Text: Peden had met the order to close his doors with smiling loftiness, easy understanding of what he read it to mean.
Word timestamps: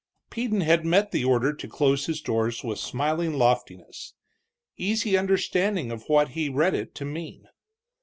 Peden 0.31 0.61
had 0.61 0.83
met 0.83 1.11
the 1.11 1.23
order 1.23 1.53
to 1.53 1.67
close 1.67 2.07
his 2.07 2.21
doors 2.21 2.63
with 2.63 2.79
smiling 2.79 3.33
loftiness, 3.35 4.15
easy 4.75 5.15
understanding 5.15 5.91
of 5.91 6.09
what 6.09 6.29
he 6.29 6.49
read 6.49 6.73
it 6.73 6.95
to 6.95 7.05
mean. 7.05 7.45